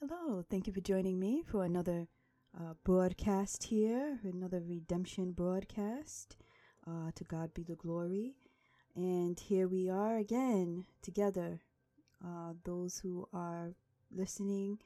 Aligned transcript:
Hello, 0.00 0.44
thank 0.50 0.66
you 0.66 0.74
for 0.74 0.82
joining 0.82 1.18
me 1.18 1.42
for 1.42 1.64
another 1.64 2.06
uh, 2.54 2.74
broadcast 2.84 3.64
here, 3.64 4.20
another 4.24 4.60
redemption 4.60 5.32
broadcast. 5.32 6.36
Uh, 6.86 7.12
to 7.14 7.24
God 7.24 7.54
be 7.54 7.62
the 7.62 7.76
glory. 7.76 8.34
And 8.94 9.40
here 9.40 9.66
we 9.66 9.88
are 9.88 10.18
again 10.18 10.84
together. 11.00 11.62
Uh, 12.22 12.52
those 12.64 12.98
who 12.98 13.26
are 13.32 13.72
listening 14.14 14.80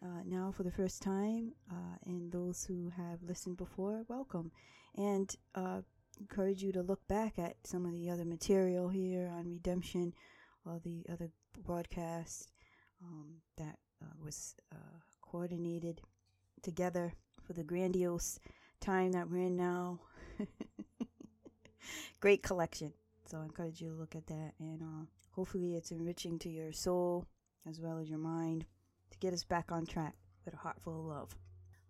uh, 0.00 0.22
now 0.24 0.52
for 0.56 0.62
the 0.62 0.70
first 0.70 1.02
time, 1.02 1.54
uh, 1.68 1.96
and 2.06 2.30
those 2.30 2.64
who 2.64 2.92
have 2.96 3.24
listened 3.26 3.56
before, 3.56 4.04
welcome. 4.06 4.52
And 4.94 5.34
uh, 5.56 5.80
encourage 6.20 6.62
you 6.62 6.70
to 6.74 6.82
look 6.82 7.04
back 7.08 7.40
at 7.40 7.56
some 7.64 7.84
of 7.84 7.90
the 7.90 8.08
other 8.08 8.24
material 8.24 8.88
here 8.88 9.28
on 9.36 9.50
redemption 9.50 10.14
or 10.64 10.78
the 10.78 11.04
other 11.12 11.32
broadcasts 11.60 12.46
um, 13.02 13.40
that 13.58 13.78
was 14.22 14.54
uh, 14.72 14.98
coordinated 15.20 16.00
together 16.62 17.12
for 17.42 17.52
the 17.52 17.64
grandiose 17.64 18.38
time 18.80 19.12
that 19.12 19.28
we're 19.28 19.46
in 19.46 19.56
now. 19.56 20.00
Great 22.20 22.42
collection. 22.42 22.92
So 23.26 23.38
I 23.38 23.44
encourage 23.44 23.80
you 23.80 23.88
to 23.90 23.94
look 23.94 24.14
at 24.14 24.26
that, 24.26 24.52
and 24.58 24.82
uh, 24.82 25.06
hopefully 25.30 25.74
it's 25.74 25.90
enriching 25.90 26.38
to 26.40 26.48
your 26.48 26.72
soul 26.72 27.26
as 27.68 27.80
well 27.80 27.98
as 27.98 28.08
your 28.08 28.18
mind 28.18 28.66
to 29.10 29.18
get 29.18 29.32
us 29.32 29.44
back 29.44 29.72
on 29.72 29.86
track 29.86 30.14
with 30.44 30.54
a 30.54 30.58
heart 30.58 30.76
full 30.82 31.00
of 31.00 31.06
love. 31.06 31.36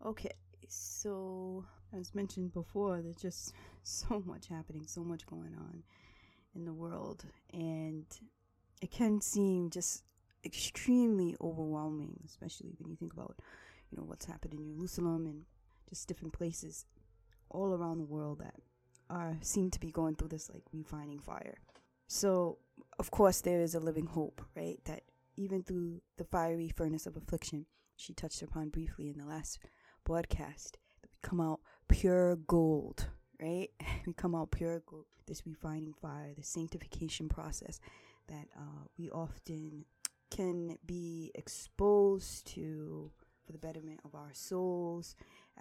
Okay, 0.05 0.31
so 0.69 1.65
as 1.99 2.15
mentioned 2.15 2.53
before, 2.53 3.03
there's 3.03 3.17
just 3.17 3.53
so 3.83 4.23
much 4.27 4.49
happening, 4.49 4.87
so 4.87 5.03
much 5.03 5.27
going 5.27 5.55
on 5.57 5.83
in 6.55 6.65
the 6.65 6.73
world, 6.73 7.25
and 7.53 8.07
it 8.81 8.91
can 8.91 9.21
seem 9.21 9.71
just 9.71 10.05
extremely 10.45 11.37
overwhelming, 11.41 12.21
especially 12.27 12.75
when 12.79 12.91
you 12.91 12.97
think 12.97 13.13
about, 13.13 13.41
you 13.91 13.99
know, 13.99 14.05
what's 14.05 14.27
happened 14.27 14.55
in 14.55 14.75
Jerusalem 14.75 15.27
and 15.27 15.43
just 15.89 16.09
different 16.09 16.33
places 16.33 16.87
all 17.51 17.75
around 17.75 17.99
the 17.99 18.05
world 18.05 18.41
that 18.41 18.55
are 19.11 19.37
seem 19.43 19.71
to 19.71 19.81
be 19.81 19.91
going 19.91 20.17
through 20.17 20.29
this 20.29 20.51
like 20.53 20.63
refining 20.73 21.19
fire. 21.19 21.59
So, 22.07 22.59
of 22.99 23.11
course, 23.11 23.41
there 23.41 23.61
is 23.61 23.75
a 23.75 23.81
living 23.81 24.07
hope, 24.07 24.43
right? 24.57 24.79
That 24.85 25.03
even 25.37 25.63
through 25.63 26.01
the 26.17 26.25
fiery 26.25 26.69
furnace 26.69 27.07
of 27.07 27.17
affliction, 27.17 27.67
she 27.97 28.13
touched 28.13 28.43
upon 28.43 28.71
briefly 28.71 29.09
in 29.09 29.19
the 29.19 29.27
last 29.27 29.59
broadcast, 30.05 30.79
that 31.03 31.11
we 31.11 31.19
come 31.23 31.41
out 31.41 31.61
pure 31.89 32.37
gold, 32.37 33.07
right? 33.41 33.69
we 34.07 34.13
come 34.13 34.35
out 34.35 34.51
pure 34.51 34.83
gold. 34.87 35.07
This 35.27 35.47
refining 35.47 35.95
fire, 35.95 36.35
the 36.37 36.43
sanctification 36.43 37.31
process 37.31 37.81
that 38.29 38.47
uh, 38.57 38.85
we 38.99 39.11
often 39.11 39.87
can 40.35 40.79
be 40.85 41.31
exposed 41.35 42.47
to 42.55 43.11
for 43.45 43.53
the 43.53 43.59
betterment 43.59 44.01
of 44.05 44.15
our 44.15 44.33
souls 44.33 45.15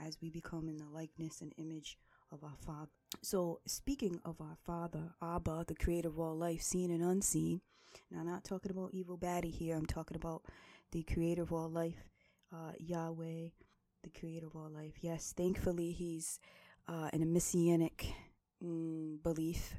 as 0.04 0.18
we 0.22 0.30
become 0.30 0.68
in 0.68 0.78
the 0.78 0.90
likeness 0.92 1.42
and 1.42 1.54
image 1.58 1.98
of 2.32 2.44
our 2.44 2.56
Father. 2.66 2.90
So, 3.22 3.60
speaking 3.68 4.20
of 4.26 4.42
our 4.42 4.58
Father, 4.66 5.14
Abba, 5.22 5.66
the 5.68 5.76
creator 5.76 6.08
of 6.08 6.20
all 6.20 6.36
life, 6.36 6.62
seen 6.62 6.90
and 6.90 7.04
unseen, 7.04 7.62
now 8.10 8.22
I'm 8.22 8.26
not 8.26 8.44
talking 8.44 8.72
about 8.72 8.92
evil 8.94 9.18
baddie 9.18 9.54
here, 9.54 9.76
I'm 9.76 9.86
talking 9.86 10.18
about 10.18 10.44
the 10.92 11.04
creator 11.04 11.44
of 11.44 11.54
all 11.54 11.70
life, 11.70 12.10
uh, 12.52 12.72
Yahweh, 12.80 13.50
the 14.04 14.20
creator 14.20 14.48
of 14.48 14.56
all 14.56 14.72
life. 14.72 14.94
Yes, 15.02 15.34
thankfully, 15.36 15.92
he's 15.92 16.40
uh, 16.88 17.10
in 17.14 17.22
a 17.22 17.28
messianic 17.28 18.08
mm, 18.64 19.22
belief, 19.22 19.76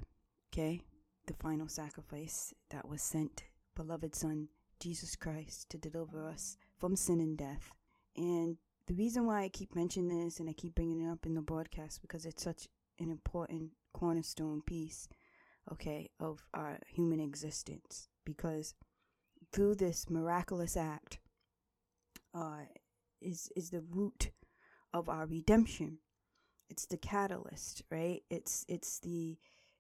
okay? 0.53 0.81
The 1.27 1.35
final 1.35 1.69
sacrifice 1.69 2.55
that 2.71 2.87
was 2.89 3.03
sent, 3.03 3.45
beloved 3.75 4.15
Son, 4.15 4.49
Jesus 4.85 5.17
Christ, 5.17 5.71
to 5.71 5.79
deliver 5.79 6.29
us 6.29 6.59
from 6.77 6.95
sin 6.95 7.19
and 7.19 7.39
death. 7.39 7.73
And 8.19 8.59
the 8.87 8.93
reason 8.93 9.25
why 9.25 9.41
I 9.41 9.49
keep 9.49 9.75
mentioning 9.75 10.27
this 10.27 10.41
and 10.41 10.51
I 10.51 10.53
keep 10.53 10.75
bringing 10.75 11.01
it 11.01 11.11
up 11.11 11.25
in 11.25 11.33
the 11.33 11.41
broadcast 11.41 12.03
because 12.03 12.27
it's 12.27 12.43
such 12.43 12.69
an 13.01 13.11
important 13.11 13.71
cornerstone 13.95 14.61
piece, 14.61 15.09
okay, 15.73 16.11
of 16.21 16.45
our 16.53 16.81
human 16.87 17.19
existence. 17.19 18.09
Because 18.27 18.75
through 19.55 19.77
this 19.77 20.11
miraculous 20.11 20.77
act, 20.77 21.19
uh, 22.35 22.67
is 23.23 23.49
is 23.57 23.71
the 23.71 23.81
root 23.81 24.33
of 24.93 25.09
our 25.09 25.25
redemption. 25.25 25.97
It's 26.69 26.85
the 26.85 26.99
catalyst, 26.99 27.85
right? 27.91 28.21
It's 28.29 28.67
it's 28.69 29.01
the 29.01 29.39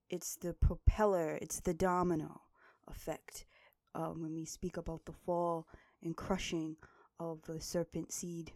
it's 0.09 0.37
the 0.37 0.55
propeller. 0.55 1.39
It's 1.43 1.61
the 1.61 1.75
domino 1.75 2.41
effect. 2.89 3.45
Um, 3.95 4.23
when 4.23 4.35
we 4.35 4.45
speak 4.45 4.77
about 4.77 5.05
the 5.05 5.13
fall 5.13 5.67
and 6.03 6.17
crushing 6.17 6.77
of 7.21 7.43
the 7.43 7.61
serpent 7.61 8.13
seed 8.13 8.53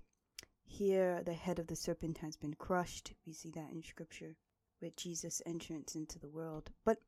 here, 0.65 1.23
the 1.25 1.35
head 1.35 1.59
of 1.59 1.69
the 1.69 1.77
serpent 1.77 2.19
has 2.19 2.37
been 2.37 2.55
crushed. 2.55 3.15
We 3.27 3.33
see 3.33 3.51
that 3.53 3.71
in 3.73 3.83
Scripture 3.83 4.37
with 4.81 4.97
Jesus' 4.97 5.43
entrance 5.47 5.95
into 5.95 6.19
the 6.19 6.29
world. 6.29 6.71
But 6.85 6.99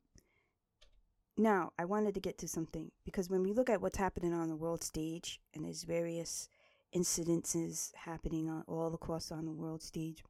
now, 1.37 1.71
I 1.79 1.85
wanted 1.85 2.13
to 2.15 2.19
get 2.19 2.37
to 2.39 2.47
something 2.47 2.91
because 3.05 3.29
when 3.29 3.43
we 3.43 3.53
look 3.53 3.69
at 3.69 3.81
what's 3.81 3.97
happening 3.97 4.33
on 4.33 4.49
the 4.49 4.55
world 4.55 4.83
stage, 4.83 5.39
and 5.53 5.65
there's 5.65 5.83
various 5.83 6.49
incidences 6.95 7.93
happening 7.95 8.49
on, 8.49 8.63
all 8.67 8.93
across 8.93 9.31
on 9.31 9.45
the 9.45 9.53
world 9.53 9.81
stage, 9.81 10.23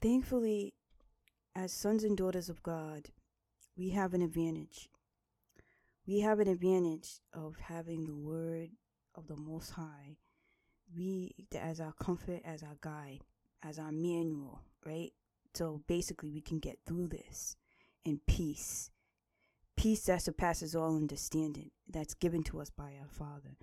thankfully, 0.00 0.74
as 1.54 1.72
sons 1.72 2.04
and 2.04 2.16
daughters 2.16 2.48
of 2.48 2.62
God, 2.62 3.10
we 3.76 3.90
have 3.90 4.14
an 4.14 4.22
advantage. 4.22 4.88
We 6.06 6.20
have 6.20 6.38
an 6.38 6.48
advantage 6.48 7.20
of 7.32 7.56
having 7.58 8.04
the 8.04 8.14
word 8.14 8.70
of 9.14 9.26
the 9.26 9.36
Most 9.36 9.70
High 9.70 10.16
we 10.94 11.34
as 11.58 11.80
our 11.80 11.92
comfort, 11.92 12.42
as 12.44 12.62
our 12.62 12.76
guide, 12.80 13.20
as 13.62 13.78
our 13.78 13.92
manual, 13.92 14.60
right? 14.84 15.12
So 15.54 15.82
basically, 15.86 16.30
we 16.30 16.40
can 16.40 16.58
get 16.58 16.78
through 16.86 17.08
this 17.08 17.56
in 18.04 18.20
peace. 18.26 18.90
Peace 19.76 20.04
that 20.04 20.22
surpasses 20.22 20.74
all 20.74 20.96
understanding, 20.96 21.70
that's 21.88 22.14
given 22.14 22.42
to 22.44 22.60
us 22.60 22.70
by 22.70 22.94
our 23.00 23.08
Father. 23.08 23.56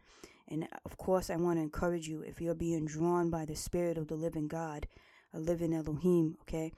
And 0.47 0.65
uh, 0.65 0.77
of 0.85 0.97
course, 0.97 1.29
I 1.29 1.37
want 1.37 1.57
to 1.57 1.63
encourage 1.63 2.07
you 2.07 2.21
if 2.21 2.41
you're 2.41 2.55
being 2.55 2.85
drawn 2.85 3.29
by 3.29 3.45
the 3.45 3.55
Spirit 3.55 3.97
of 3.97 4.07
the 4.07 4.15
living 4.15 4.47
God, 4.47 4.87
a 5.33 5.39
living 5.39 5.73
Elohim, 5.73 6.37
okay, 6.41 6.71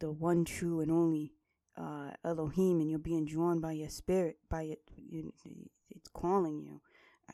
the 0.00 0.10
one 0.10 0.44
true 0.44 0.80
and 0.80 0.90
only 0.90 1.32
uh, 1.76 2.10
Elohim, 2.24 2.80
and 2.80 2.90
you're 2.90 2.98
being 2.98 3.24
drawn 3.24 3.60
by 3.60 3.72
your 3.72 3.88
Spirit, 3.88 4.38
by 4.48 4.62
it, 4.62 4.80
it's 5.90 6.08
calling 6.12 6.60
you 6.60 6.80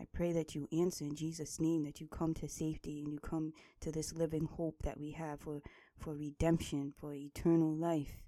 I 0.00 0.06
pray 0.12 0.32
that 0.32 0.54
you 0.54 0.68
answer 0.72 1.04
in 1.04 1.16
Jesus' 1.16 1.58
name, 1.58 1.84
that 1.84 2.00
you 2.00 2.06
come 2.06 2.34
to 2.34 2.48
safety 2.48 3.00
and 3.00 3.12
you 3.12 3.18
come 3.18 3.52
to 3.80 3.90
this 3.90 4.14
living 4.14 4.46
hope 4.46 4.76
that 4.82 4.98
we 4.98 5.12
have 5.12 5.40
for, 5.40 5.60
for 5.96 6.14
redemption, 6.14 6.92
for 6.96 7.14
eternal 7.14 7.74
life, 7.74 8.22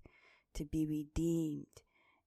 to 0.54 0.64
be 0.64 0.84
redeemed 0.84 1.82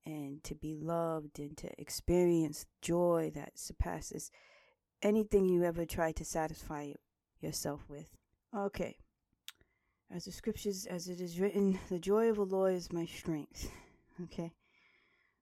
and 0.05 0.43
to 0.45 0.55
be 0.55 0.75
loved 0.75 1.39
and 1.39 1.57
to 1.57 1.69
experience 1.77 2.65
joy 2.81 3.31
that 3.35 3.57
surpasses 3.57 4.31
anything 5.01 5.49
you 5.49 5.63
ever 5.63 5.85
tried 5.85 6.15
to 6.17 6.25
satisfy 6.25 6.91
yourself 7.41 7.81
with. 7.89 8.15
Okay. 8.55 8.97
As 10.13 10.25
the 10.25 10.31
scriptures, 10.31 10.85
as 10.85 11.07
it 11.07 11.19
is 11.19 11.39
written, 11.39 11.79
the 11.89 11.97
joy 11.97 12.29
of 12.29 12.35
the 12.35 12.45
Lord 12.45 12.75
is 12.75 12.93
my 12.93 13.05
strength. 13.05 13.71
Okay. 14.25 14.51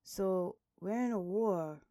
So 0.01 0.55
we're 0.79 1.05
in 1.05 1.11
a 1.11 1.19
war 1.19 1.81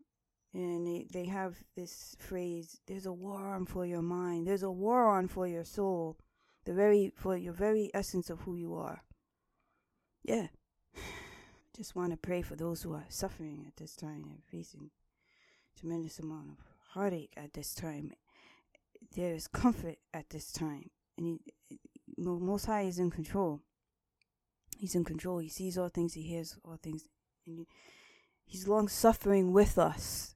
and 0.54 0.86
they, 0.86 1.06
they 1.12 1.26
have 1.26 1.56
this 1.76 2.16
phrase 2.18 2.80
there's 2.86 3.04
a 3.04 3.12
war 3.12 3.54
on 3.54 3.66
for 3.66 3.84
your 3.84 4.00
mind. 4.00 4.46
There's 4.46 4.62
a 4.62 4.70
war 4.70 5.08
on 5.08 5.28
for 5.28 5.46
your 5.46 5.64
soul. 5.64 6.16
The 6.64 6.72
very 6.72 7.12
for 7.14 7.36
your 7.36 7.52
very 7.52 7.90
essence 7.92 8.30
of 8.30 8.40
who 8.40 8.54
you 8.54 8.74
are. 8.74 9.02
Yeah. 10.24 10.46
Just 11.76 11.94
want 11.94 12.12
to 12.12 12.16
pray 12.16 12.40
for 12.40 12.56
those 12.56 12.82
who 12.82 12.94
are 12.94 13.04
suffering 13.10 13.64
at 13.66 13.76
this 13.76 13.94
time 13.94 14.24
and 14.24 14.42
facing 14.50 14.90
tremendous 15.78 16.18
amount 16.18 16.48
of 16.48 16.64
heartache 16.94 17.34
at 17.36 17.52
this 17.52 17.74
time. 17.74 18.12
There 19.14 19.34
is 19.34 19.46
comfort 19.48 19.98
at 20.14 20.30
this 20.30 20.50
time. 20.50 20.90
And 21.18 21.40
he, 22.24 22.40
most 22.40 22.66
high 22.66 22.82
is 22.82 22.98
in 22.98 23.10
control 23.10 23.60
he's 24.76 24.94
in 24.94 25.04
control 25.04 25.38
he 25.38 25.48
sees 25.48 25.76
all 25.76 25.88
things 25.88 26.14
he 26.14 26.22
hears 26.22 26.56
all 26.64 26.78
things 26.82 27.04
and 27.46 27.66
he's 28.44 28.68
long 28.68 28.88
suffering 28.88 29.52
with 29.52 29.78
us 29.78 30.30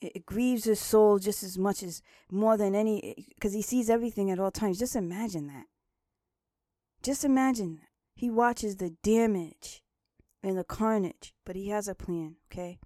it, 0.00 0.12
it 0.16 0.26
grieves 0.26 0.64
his 0.64 0.80
soul 0.80 1.18
just 1.18 1.42
as 1.42 1.58
much 1.58 1.82
as 1.82 2.02
more 2.30 2.56
than 2.56 2.74
any 2.74 3.16
eh, 3.18 3.22
because 3.34 3.52
he 3.52 3.62
sees 3.62 3.90
everything 3.90 4.30
at 4.30 4.38
all 4.38 4.50
times. 4.50 4.78
Just 4.78 4.96
imagine 4.96 5.46
that. 5.48 5.66
Just 7.02 7.24
imagine. 7.24 7.80
He 8.14 8.30
watches 8.30 8.76
the 8.76 8.90
damage 9.02 9.82
and 10.42 10.56
the 10.56 10.64
carnage, 10.64 11.34
but 11.44 11.56
he 11.56 11.68
has 11.68 11.86
a 11.88 11.94
plan, 11.94 12.36
okay? 12.50 12.78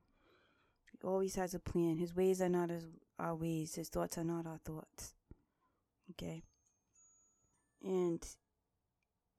He 0.90 0.98
always 1.06 1.36
has 1.36 1.54
a 1.54 1.60
plan. 1.60 1.98
His 1.98 2.14
ways 2.14 2.42
are 2.42 2.48
not 2.48 2.70
as 2.70 2.86
our 3.18 3.36
ways, 3.36 3.74
his 3.76 3.88
thoughts 3.88 4.18
are 4.18 4.24
not 4.24 4.46
our 4.46 4.58
thoughts. 4.58 5.14
Okay? 6.10 6.42
And 7.82 8.24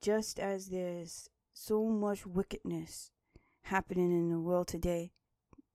just 0.02 0.40
as 0.40 0.68
there's 0.68 1.30
so 1.54 1.86
much 1.86 2.26
wickedness 2.26 3.12
happening 3.64 4.12
in 4.12 4.30
the 4.30 4.40
world 4.40 4.68
today, 4.68 5.12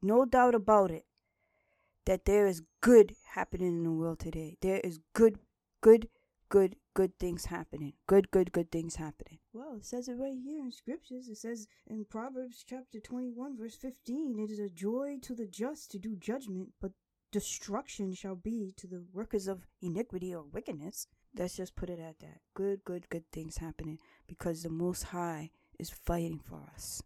no 0.03 0.25
doubt 0.25 0.55
about 0.55 0.91
it, 0.91 1.05
that 2.07 2.25
there 2.25 2.47
is 2.47 2.63
good 2.81 3.15
happening 3.35 3.69
in 3.69 3.83
the 3.83 3.91
world 3.91 4.21
today. 4.21 4.57
There 4.61 4.81
is 4.81 5.01
good, 5.13 5.39
good, 5.81 6.09
good, 6.49 6.77
good 6.95 7.19
things 7.19 7.47
happening. 7.47 7.95
Good, 8.07 8.31
good, 8.31 8.53
good 8.53 8.71
things 8.71 8.97
happening. 8.97 9.39
Well, 9.53 9.75
it 9.77 9.85
says 9.85 10.09
it 10.09 10.15
right 10.15 10.39
here 10.43 10.61
in 10.61 10.71
scriptures. 10.71 11.29
It 11.29 11.39
says 11.39 11.67
in 11.87 12.05
Proverbs 12.05 12.65
chapter 12.67 13.01
21, 13.01 13.57
verse 13.59 13.75
15, 13.75 14.39
it 14.39 14.51
is 14.51 14.61
a 14.61 14.69
joy 14.69 15.17
to 15.23 15.35
the 15.35 15.47
just 15.47 15.91
to 15.93 15.99
do 15.99 16.17
judgment, 16.17 16.71
but 16.81 16.93
destruction 17.33 18.15
shall 18.15 18.37
be 18.37 18.73
to 18.77 18.87
the 18.87 19.05
workers 19.13 19.49
of 19.49 19.67
iniquity 19.83 20.35
or 20.35 20.45
wickedness. 20.45 21.09
Let's 21.39 21.57
just 21.57 21.77
put 21.77 21.91
it 21.91 21.99
at 22.01 22.19
that. 22.21 22.41
Good, 22.55 22.85
good, 22.85 23.09
good 23.11 23.31
things 23.31 23.59
happening 23.59 23.99
because 24.27 24.63
the 24.63 24.71
Most 24.71 25.05
High 25.05 25.51
is 25.79 25.91
fighting 25.91 26.39
for 26.39 26.63
us. 26.75 27.03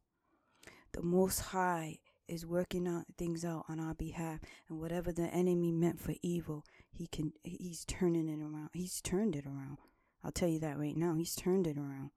The 0.92 1.02
Most 1.02 1.40
High 1.40 1.98
is 2.28 2.46
working 2.46 2.86
out 2.86 3.06
things 3.18 3.44
out 3.44 3.64
on 3.68 3.80
our 3.80 3.94
behalf 3.94 4.38
and 4.68 4.78
whatever 4.78 5.10
the 5.10 5.26
enemy 5.34 5.72
meant 5.72 5.98
for 5.98 6.14
evil 6.22 6.64
he 6.92 7.08
can 7.08 7.32
he's 7.42 7.84
turning 7.84 8.28
it 8.28 8.40
around. 8.40 8.70
He's 8.72 9.00
turned 9.00 9.34
it 9.34 9.46
around. 9.46 9.78
I'll 10.22 10.30
tell 10.30 10.48
you 10.48 10.60
that 10.60 10.78
right 10.78 10.96
now. 10.96 11.14
He's 11.14 11.34
turned 11.34 11.66
it 11.66 11.76
around. 11.76 12.10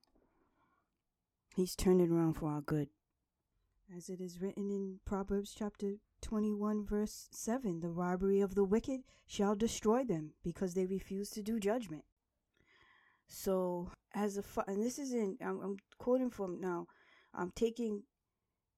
He's 1.55 1.75
turned 1.75 2.01
it 2.01 2.11
around 2.11 2.33
for 2.35 2.49
our 2.49 2.61
good 2.61 2.89
as 3.95 4.09
it 4.09 4.19
is 4.21 4.41
written 4.41 4.71
in 4.71 4.99
proverbs 5.05 5.53
chapter 5.57 5.95
21 6.21 6.85
verse 6.85 7.27
7 7.31 7.79
the 7.79 7.89
robbery 7.89 8.41
of 8.41 8.55
the 8.55 8.63
wicked 8.63 9.01
shall 9.27 9.55
destroy 9.55 10.03
them 10.03 10.31
because 10.43 10.73
they 10.73 10.85
refuse 10.85 11.29
to 11.29 11.41
do 11.41 11.59
judgment 11.59 12.03
so 13.27 13.89
as 14.15 14.37
a 14.37 14.43
and 14.67 14.83
this 14.83 14.97
is 14.97 15.13
in 15.13 15.37
i'm, 15.41 15.59
I'm 15.61 15.77
quoting 15.97 16.29
from 16.29 16.59
now 16.59 16.87
i'm 17.33 17.51
taking 17.55 18.03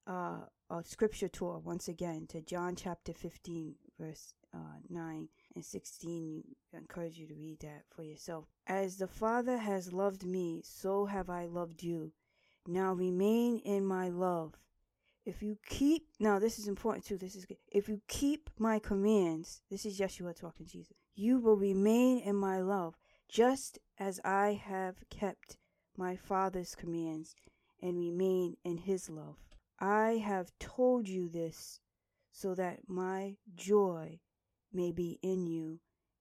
uh, 0.07 0.41
a 0.69 0.83
scripture 0.83 1.27
tour 1.27 1.59
once 1.63 1.87
again 1.87 2.27
to 2.27 2.41
John 2.41 2.75
chapter 2.75 3.13
15, 3.13 3.75
verse 3.99 4.33
uh, 4.53 4.77
9 4.89 5.27
and 5.55 5.65
16. 5.65 6.43
I 6.73 6.77
encourage 6.77 7.17
you 7.17 7.27
to 7.27 7.33
read 7.35 7.59
that 7.61 7.83
for 7.95 8.03
yourself. 8.03 8.45
As 8.67 8.97
the 8.97 9.07
Father 9.07 9.57
has 9.57 9.93
loved 9.93 10.23
me, 10.23 10.61
so 10.63 11.05
have 11.05 11.29
I 11.29 11.45
loved 11.45 11.83
you. 11.83 12.11
Now 12.67 12.93
remain 12.93 13.59
in 13.59 13.85
my 13.85 14.09
love. 14.09 14.53
If 15.25 15.41
you 15.41 15.57
keep, 15.67 16.07
now 16.19 16.37
this 16.37 16.59
is 16.59 16.67
important 16.67 17.03
too, 17.03 17.17
this 17.17 17.35
is. 17.35 17.47
If 17.71 17.89
you 17.89 17.99
keep 18.07 18.49
my 18.59 18.77
commands, 18.77 19.61
this 19.71 19.85
is 19.85 19.99
Yeshua 19.99 20.39
talking 20.39 20.67
Jesus, 20.67 20.95
you 21.15 21.39
will 21.39 21.57
remain 21.57 22.19
in 22.19 22.35
my 22.35 22.59
love, 22.59 22.95
just 23.27 23.79
as 23.99 24.19
I 24.23 24.53
have 24.53 24.97
kept 25.09 25.57
my 25.97 26.15
Father's 26.15 26.75
commands 26.75 27.35
and 27.81 27.97
remain 27.97 28.57
in 28.63 28.77
his 28.77 29.09
love. 29.09 29.37
I 29.79 30.21
have 30.23 30.51
told 30.59 31.09
you 31.09 31.27
this 31.27 31.79
so 32.31 32.53
that 32.55 32.87
my 32.87 33.35
joy 33.55 34.19
may 34.71 34.91
be 34.91 35.19
in 35.23 35.47
you 35.47 35.79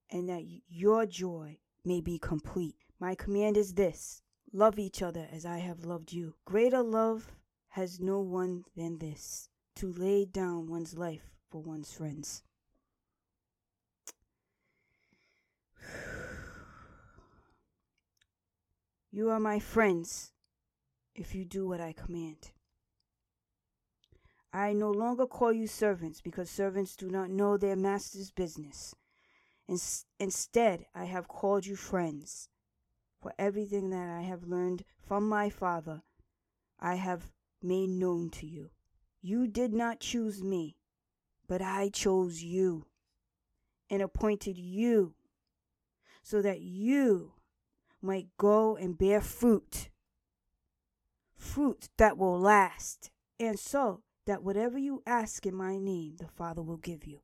and 0.09 0.27
that 0.29 0.43
your 0.67 1.05
joy 1.05 1.59
may 1.83 2.01
be 2.01 2.17
complete. 2.17 2.75
My 2.99 3.13
command 3.13 3.55
is 3.55 3.73
this 3.73 4.21
love 4.51 4.79
each 4.79 5.01
other 5.01 5.27
as 5.31 5.45
I 5.45 5.59
have 5.59 5.85
loved 5.85 6.11
you. 6.11 6.33
Greater 6.45 6.81
love 6.81 7.31
has 7.75 7.99
no 7.99 8.21
one 8.21 8.63
than 8.77 8.97
this 8.99 9.49
to 9.75 9.91
lay 9.91 10.23
down 10.23 10.65
one's 10.65 10.95
life 10.95 11.33
for 11.51 11.61
one's 11.61 11.91
friends. 11.91 12.41
You 19.11 19.29
are 19.29 19.39
my 19.39 19.59
friends 19.59 20.31
if 21.15 21.35
you 21.35 21.45
do 21.45 21.65
what 21.65 21.79
I 21.79 21.93
command. 21.93 22.51
I 24.51 24.73
no 24.73 24.91
longer 24.91 25.25
call 25.25 25.53
you 25.53 25.67
servants 25.67 26.19
because 26.19 26.49
servants 26.49 26.97
do 26.97 27.09
not 27.09 27.29
know 27.29 27.55
their 27.55 27.77
master's 27.77 28.29
business. 28.31 28.93
In- 29.69 29.79
instead, 30.19 30.85
I 30.93 31.05
have 31.05 31.29
called 31.29 31.65
you 31.65 31.77
friends. 31.77 32.49
For 33.21 33.33
everything 33.39 33.89
that 33.91 34.09
I 34.09 34.23
have 34.23 34.43
learned 34.43 34.83
from 34.99 35.29
my 35.29 35.49
Father, 35.49 36.01
I 36.77 36.95
have 36.95 37.31
made 37.65 37.89
known 37.89 38.29
to 38.31 38.45
you. 38.45 38.69
You 39.21 39.47
did 39.47 39.73
not 39.73 39.99
choose 39.99 40.43
me, 40.43 40.77
but 41.47 41.61
I 41.61 41.89
chose 41.89 42.41
you 42.41 42.85
and 43.89 44.01
appointed 44.01 44.57
you 44.57 45.15
so 46.23 46.41
that 46.41 46.61
you 46.61 47.33
might 48.01 48.27
go 48.37 48.75
and 48.75 48.97
bear 48.97 49.21
fruit, 49.21 49.89
fruit 51.37 51.89
that 51.97 52.17
will 52.17 52.39
last. 52.39 53.11
And 53.39 53.59
so, 53.59 54.01
that 54.25 54.43
whatever 54.43 54.77
you 54.77 55.03
ask 55.05 55.45
in 55.45 55.55
my 55.55 55.77
name, 55.77 56.15
the 56.17 56.27
Father 56.27 56.61
will 56.61 56.77
give 56.77 57.05
you. 57.05 57.19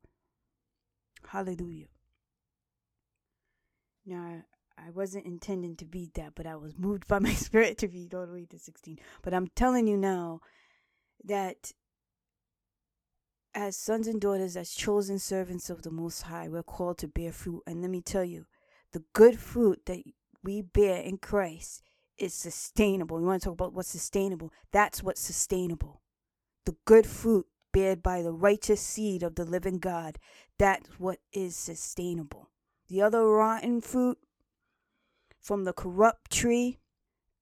Hallelujah. 1.27 1.87
Now, 4.05 4.43
I 4.77 4.89
wasn't 4.89 5.25
intending 5.25 5.75
to 5.77 5.85
read 5.93 6.13
that, 6.15 6.33
but 6.35 6.45
I 6.45 6.55
was 6.55 6.77
moved 6.77 7.07
by 7.07 7.19
my 7.27 7.33
spirit 7.33 7.77
to 7.79 7.87
read 7.87 8.13
all 8.13 8.25
the 8.25 8.33
way 8.33 8.45
to 8.45 8.59
16. 8.59 8.99
But 9.21 9.33
I'm 9.33 9.47
telling 9.47 9.87
you 9.87 9.97
now 9.97 10.41
that 11.23 11.71
as 13.53 13.75
sons 13.75 14.07
and 14.07 14.21
daughters, 14.21 14.55
as 14.55 14.71
chosen 14.71 15.19
servants 15.19 15.69
of 15.69 15.81
the 15.81 15.91
Most 15.91 16.23
High, 16.23 16.47
we're 16.47 16.63
called 16.63 16.97
to 16.99 17.07
bear 17.07 17.31
fruit. 17.31 17.63
And 17.67 17.81
let 17.81 17.91
me 17.91 18.01
tell 18.01 18.23
you, 18.23 18.45
the 18.93 19.03
good 19.13 19.39
fruit 19.39 19.85
that 19.85 20.01
we 20.43 20.61
bear 20.61 21.01
in 21.01 21.17
Christ 21.17 21.83
is 22.17 22.33
sustainable. 22.33 23.19
You 23.19 23.27
want 23.27 23.41
to 23.41 23.45
talk 23.45 23.53
about 23.53 23.73
what's 23.73 23.89
sustainable? 23.89 24.51
That's 24.71 25.03
what's 25.03 25.21
sustainable 25.21 26.01
the 26.65 26.75
good 26.85 27.05
fruit 27.05 27.45
bared 27.73 28.03
by 28.03 28.21
the 28.21 28.31
righteous 28.33 28.81
seed 28.81 29.23
of 29.23 29.35
the 29.35 29.45
living 29.45 29.79
God. 29.79 30.17
That's 30.57 30.99
what 30.99 31.19
is 31.33 31.55
sustainable. 31.55 32.49
The 32.87 33.01
other 33.01 33.25
rotten 33.25 33.81
fruit 33.81 34.17
from 35.41 35.63
the 35.63 35.73
corrupt 35.73 36.31
tree, 36.31 36.77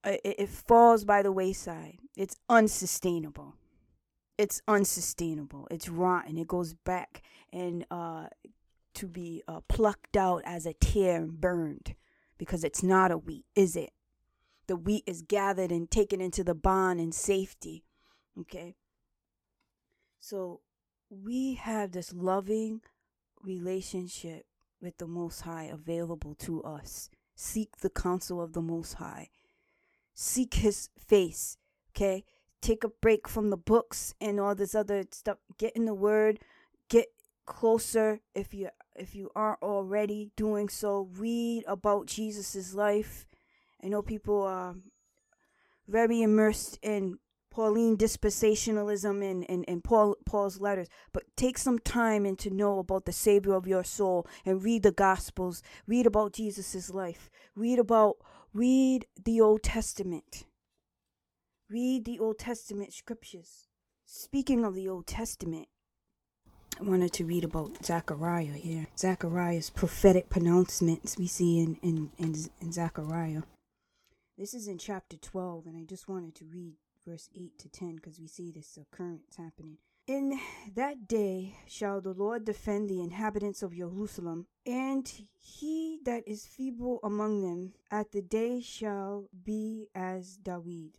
uh, 0.03 0.15
it, 0.23 0.35
it 0.39 0.49
falls 0.49 1.03
by 1.03 1.21
the 1.21 1.31
wayside. 1.31 1.99
It's 2.15 2.37
unsustainable. 2.47 3.55
It's 4.37 4.61
unsustainable. 4.67 5.67
It's 5.69 5.89
rotten. 5.89 6.37
It 6.37 6.47
goes 6.47 6.73
back 6.73 7.21
and 7.51 7.85
uh, 7.91 8.27
to 8.93 9.07
be 9.07 9.43
uh, 9.47 9.59
plucked 9.67 10.15
out 10.15 10.41
as 10.45 10.65
a 10.65 10.73
tare 10.73 11.17
and 11.17 11.39
burned 11.39 11.95
because 12.37 12.63
it's 12.63 12.81
not 12.81 13.11
a 13.11 13.17
wheat, 13.17 13.45
is 13.53 13.75
it? 13.75 13.91
The 14.67 14.77
wheat 14.77 15.03
is 15.05 15.21
gathered 15.21 15.71
and 15.71 15.91
taken 15.91 16.21
into 16.21 16.43
the 16.43 16.55
barn 16.55 16.99
in 16.99 17.11
safety. 17.11 17.83
Okay. 18.39 18.75
So 20.19 20.61
we 21.09 21.55
have 21.55 21.91
this 21.91 22.13
loving 22.13 22.81
relationship 23.41 24.45
with 24.81 24.97
the 24.97 25.07
Most 25.07 25.41
High 25.41 25.65
available 25.65 26.35
to 26.35 26.63
us. 26.63 27.09
Seek 27.41 27.77
the 27.77 27.89
counsel 27.89 28.41
of 28.41 28.51
the 28.51 28.61
Most 28.61 28.95
High. 28.95 29.29
Seek 30.13 30.55
His 30.55 30.89
face. 30.99 31.55
Okay? 31.91 32.25
Take 32.61 32.83
a 32.83 32.89
break 32.89 33.29
from 33.29 33.49
the 33.49 33.55
books 33.55 34.13
and 34.19 34.41
all 34.41 34.55
this 34.55 34.75
other 34.75 35.05
stuff. 35.09 35.37
Get 35.57 35.73
in 35.73 35.85
the 35.85 35.93
Word. 35.93 36.39
Get 36.89 37.07
closer 37.45 38.19
if 38.35 38.53
you 38.53 38.67
if 38.93 39.15
you 39.15 39.31
aren't 39.37 39.63
already 39.63 40.31
doing 40.35 40.67
so. 40.67 41.07
Read 41.13 41.63
about 41.65 42.07
Jesus's 42.07 42.75
life. 42.75 43.25
I 43.81 43.87
know 43.87 44.01
people 44.01 44.41
are 44.41 44.75
very 45.87 46.21
immersed 46.21 46.77
in 46.81 47.19
Pauline 47.51 47.97
dispensationalism 47.97 49.23
and, 49.29 49.49
and, 49.49 49.65
and 49.67 49.83
Paul, 49.83 50.15
Paul's 50.25 50.59
letters, 50.59 50.87
but 51.11 51.23
take 51.35 51.57
some 51.57 51.79
time 51.79 52.25
and 52.25 52.37
to 52.39 52.49
know 52.49 52.79
about 52.79 53.05
the 53.05 53.11
Savior 53.11 53.53
of 53.53 53.67
your 53.67 53.83
soul 53.83 54.27
and 54.45 54.63
read 54.63 54.83
the 54.83 54.91
Gospels, 54.91 55.63
read 55.87 56.05
about 56.05 56.33
Jesus' 56.33 56.89
life, 56.89 57.29
read 57.55 57.79
about, 57.79 58.17
read 58.53 59.05
the 59.23 59.41
Old 59.41 59.63
Testament. 59.63 60.45
Read 61.69 62.05
the 62.05 62.19
Old 62.19 62.39
Testament 62.39 62.93
scriptures. 62.93 63.67
Speaking 64.05 64.63
of 64.63 64.73
the 64.73 64.89
Old 64.89 65.05
Testament, 65.05 65.67
I 66.79 66.83
wanted 66.83 67.11
to 67.13 67.25
read 67.25 67.43
about 67.43 67.85
Zechariah 67.85 68.53
here. 68.53 68.87
Zechariah's 68.97 69.69
prophetic 69.69 70.29
pronouncements 70.29 71.17
we 71.17 71.27
see 71.27 71.59
in, 71.59 71.75
in, 71.81 72.11
in, 72.17 72.35
in 72.61 72.71
Zechariah. 72.71 73.41
This 74.37 74.53
is 74.53 74.67
in 74.67 74.77
chapter 74.77 75.17
12, 75.17 75.65
and 75.65 75.75
I 75.75 75.83
just 75.83 76.07
wanted 76.07 76.35
to 76.35 76.45
read 76.45 76.75
verse 77.05 77.29
8 77.35 77.57
to 77.59 77.69
10, 77.69 77.95
because 77.95 78.19
we 78.19 78.27
see 78.27 78.51
this 78.51 78.77
occurrence 78.77 79.35
happening. 79.37 79.77
In 80.07 80.39
that 80.73 81.07
day 81.07 81.55
shall 81.67 82.01
the 82.01 82.13
Lord 82.13 82.43
defend 82.43 82.89
the 82.89 82.99
inhabitants 82.99 83.61
of 83.61 83.75
Jerusalem, 83.75 84.47
and 84.65 85.07
he 85.37 85.99
that 86.03 86.27
is 86.27 86.47
feeble 86.47 86.99
among 87.03 87.41
them 87.41 87.73
at 87.91 88.11
the 88.11 88.23
day 88.23 88.59
shall 88.59 89.29
be 89.43 89.87
as 89.93 90.37
David, 90.37 90.93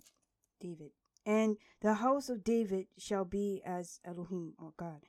David, 0.60 0.92
and 1.26 1.56
the 1.80 1.94
house 1.94 2.28
of 2.28 2.44
David 2.44 2.86
shall 2.98 3.24
be 3.24 3.60
as 3.64 3.98
Elohim 4.04 4.54
or 4.58 4.74
God, 4.76 5.00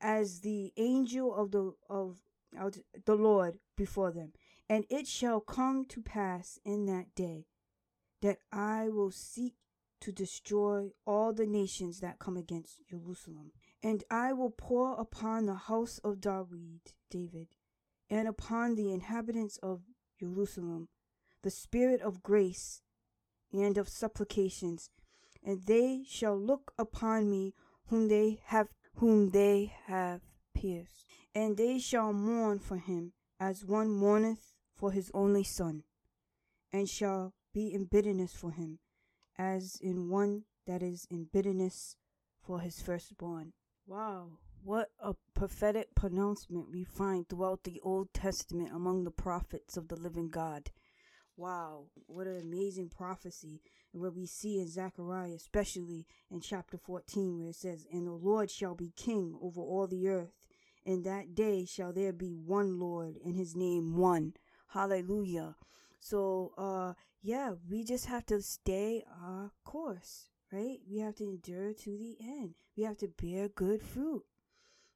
as 0.00 0.40
the 0.40 0.72
angel 0.78 1.34
of 1.34 1.50
the 1.50 1.74
of, 1.90 2.16
of 2.58 2.78
the 3.04 3.16
Lord 3.16 3.58
before 3.76 4.12
them. 4.12 4.32
And 4.66 4.86
it 4.88 5.06
shall 5.06 5.40
come 5.40 5.84
to 5.90 6.00
pass 6.00 6.58
in 6.64 6.86
that 6.86 7.14
day 7.14 7.44
that 8.22 8.38
I 8.50 8.88
will 8.88 9.10
seek 9.10 9.54
to 10.02 10.12
destroy 10.12 10.90
all 11.06 11.32
the 11.32 11.46
nations 11.46 12.00
that 12.00 12.18
come 12.18 12.36
against 12.36 12.86
Jerusalem. 12.90 13.52
And 13.82 14.02
I 14.10 14.32
will 14.32 14.50
pour 14.50 14.94
upon 15.00 15.46
the 15.46 15.54
house 15.54 15.98
of 16.02 16.20
David, 16.20 16.80
David, 17.08 17.48
and 18.10 18.26
upon 18.26 18.74
the 18.74 18.92
inhabitants 18.92 19.58
of 19.62 19.82
Jerusalem, 20.18 20.88
the 21.42 21.50
spirit 21.50 22.02
of 22.02 22.22
grace 22.22 22.82
and 23.52 23.78
of 23.78 23.88
supplications, 23.88 24.90
and 25.42 25.62
they 25.66 26.02
shall 26.06 26.36
look 26.38 26.72
upon 26.78 27.30
me 27.30 27.54
whom 27.86 28.08
they 28.08 28.40
have 28.46 28.68
whom 28.96 29.30
they 29.30 29.72
have 29.86 30.20
pierced, 30.54 31.06
and 31.34 31.56
they 31.56 31.78
shall 31.78 32.12
mourn 32.12 32.58
for 32.58 32.76
him 32.76 33.12
as 33.40 33.64
one 33.64 33.88
mourneth 33.88 34.52
for 34.74 34.92
his 34.92 35.10
only 35.14 35.44
son, 35.44 35.84
and 36.72 36.88
shall 36.88 37.34
be 37.54 37.72
in 37.72 37.84
bitterness 37.84 38.32
for 38.32 38.50
him, 38.50 38.78
as 39.38 39.78
in 39.80 40.08
one 40.08 40.44
that 40.66 40.82
is 40.82 41.06
in 41.10 41.28
bitterness 41.32 41.96
for 42.42 42.60
his 42.60 42.80
firstborn. 42.80 43.52
Wow, 43.86 44.38
what 44.64 44.90
a 45.00 45.14
prophetic 45.34 45.94
pronouncement 45.94 46.70
we 46.70 46.84
find 46.84 47.28
throughout 47.28 47.64
the 47.64 47.80
Old 47.82 48.12
Testament 48.14 48.70
among 48.72 49.04
the 49.04 49.10
prophets 49.10 49.76
of 49.76 49.88
the 49.88 49.96
living 49.96 50.28
God. 50.28 50.70
Wow, 51.36 51.86
what 52.06 52.26
an 52.26 52.40
amazing 52.40 52.90
prophecy. 52.90 53.60
And 53.92 54.02
what 54.02 54.14
we 54.14 54.26
see 54.26 54.58
in 54.60 54.68
Zechariah, 54.68 55.34
especially 55.34 56.06
in 56.30 56.40
chapter 56.40 56.78
14, 56.78 57.38
where 57.38 57.48
it 57.48 57.56
says, 57.56 57.86
And 57.90 58.06
the 58.06 58.12
Lord 58.12 58.50
shall 58.50 58.74
be 58.74 58.92
king 58.96 59.36
over 59.42 59.60
all 59.60 59.86
the 59.86 60.08
earth. 60.08 60.46
In 60.84 61.02
that 61.02 61.34
day 61.34 61.64
shall 61.64 61.92
there 61.92 62.12
be 62.12 62.34
one 62.34 62.78
Lord, 62.78 63.18
and 63.24 63.36
his 63.36 63.56
name 63.56 63.96
one. 63.96 64.34
Hallelujah. 64.68 65.56
So, 65.98 66.52
uh, 66.58 66.94
yeah, 67.22 67.52
we 67.70 67.84
just 67.84 68.06
have 68.06 68.26
to 68.26 68.42
stay 68.42 69.04
our 69.22 69.52
course, 69.64 70.28
right? 70.52 70.78
We 70.90 70.98
have 70.98 71.14
to 71.16 71.24
endure 71.24 71.72
to 71.72 71.96
the 71.96 72.16
end. 72.20 72.54
We 72.76 72.82
have 72.82 72.96
to 72.98 73.08
bear 73.08 73.48
good 73.48 73.80
fruit. 73.80 74.24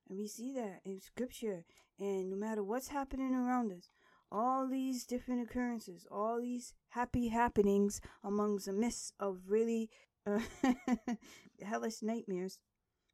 And 0.08 0.18
we 0.18 0.26
see 0.26 0.52
that 0.54 0.80
in 0.84 1.00
scripture. 1.00 1.64
And 1.98 2.30
no 2.30 2.36
matter 2.36 2.64
what's 2.64 2.88
happening 2.88 3.34
around 3.34 3.72
us, 3.72 3.90
all 4.30 4.66
these 4.68 5.04
different 5.06 5.48
occurrences, 5.48 6.06
all 6.10 6.40
these 6.40 6.74
happy 6.90 7.28
happenings 7.28 8.00
amongst 8.24 8.66
the 8.66 8.72
midst 8.72 9.14
of 9.20 9.38
really 9.46 9.88
uh, 10.26 10.40
hellish 11.62 12.02
nightmares 12.02 12.58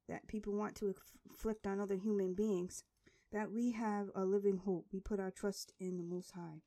that 0.09 0.27
people 0.27 0.55
want 0.55 0.75
to 0.77 0.95
inflict 1.29 1.67
on 1.67 1.81
other 1.81 1.97
human 1.97 2.35
beings, 2.35 2.83
that 3.31 3.53
we 3.53 3.73
have 3.73 4.09
a 4.15 4.25
living 4.25 4.59
hope. 4.65 4.87
We 4.91 5.01
put 5.01 5.21
our 5.21 5.31
trust 5.31 5.73
in 5.79 5.99
the 5.99 6.03
Most 6.03 6.33
High. 6.33 6.63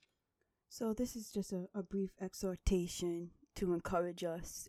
So, 0.77 0.91
this 0.91 1.15
is 1.15 1.31
just 1.31 1.53
a, 1.53 1.69
a 1.73 1.81
brief 1.81 2.09
exhortation 2.19 3.31
to 3.55 3.71
encourage 3.73 4.25
us, 4.25 4.67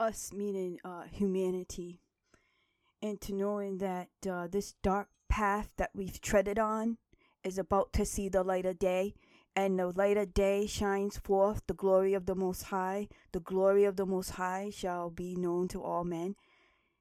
us 0.00 0.32
meaning 0.32 0.80
uh, 0.84 1.04
humanity, 1.12 2.00
into 3.00 3.32
knowing 3.32 3.78
that 3.78 4.08
uh, 4.28 4.48
this 4.48 4.74
dark 4.82 5.10
path 5.28 5.70
that 5.76 5.90
we've 5.94 6.20
treaded 6.20 6.58
on 6.58 6.98
is 7.44 7.56
about 7.56 7.92
to 7.92 8.04
see 8.04 8.28
the 8.28 8.42
light 8.42 8.66
of 8.66 8.80
day, 8.80 9.14
and 9.54 9.78
the 9.78 9.92
light 9.92 10.16
of 10.16 10.34
day 10.34 10.66
shines 10.66 11.18
forth 11.18 11.62
the 11.68 11.74
glory 11.74 12.14
of 12.14 12.26
the 12.26 12.34
Most 12.34 12.64
High. 12.64 13.06
The 13.30 13.38
glory 13.38 13.84
of 13.84 13.94
the 13.94 14.06
Most 14.06 14.30
High 14.30 14.70
shall 14.74 15.08
be 15.08 15.36
known 15.36 15.68
to 15.68 15.84
all 15.84 16.02
men, 16.02 16.34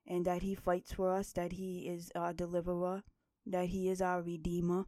and 0.05 0.25
that 0.25 0.43
He 0.43 0.53
fights 0.53 0.93
for 0.93 1.11
us, 1.11 1.31
that 1.31 1.53
He 1.53 1.87
is 1.87 2.11
our 2.13 2.33
deliverer, 2.33 3.01
that 3.47 3.69
He 3.69 3.89
is 3.89 3.99
our 3.99 4.21
Redeemer, 4.21 4.85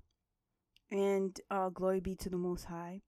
and 0.92 1.42
uh, 1.50 1.70
glory 1.70 2.00
be 2.00 2.14
to 2.18 2.30
the 2.30 2.38
Most 2.38 2.66
High. 2.66 3.02